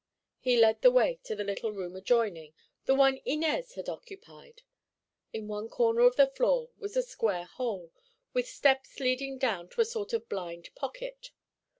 He 0.39 0.57
led 0.57 0.81
the 0.81 0.89
way 0.89 1.19
to 1.25 1.35
the 1.35 1.43
little 1.43 1.71
room 1.71 1.95
adjoining, 1.95 2.55
the 2.85 2.95
one 2.95 3.17
Inez 3.23 3.73
had 3.75 3.87
occupied. 3.87 4.63
In 5.31 5.47
one 5.47 5.69
corner 5.69 6.01
of 6.01 6.15
the 6.15 6.25
floor 6.25 6.71
was 6.79 6.97
a 6.97 7.03
square 7.03 7.45
hole, 7.45 7.91
with 8.33 8.47
steps 8.47 8.99
leading 8.99 9.37
down 9.37 9.69
to 9.69 9.81
a 9.81 9.85
sort 9.85 10.11
of 10.13 10.27
blind 10.27 10.73
pocket. 10.73 11.29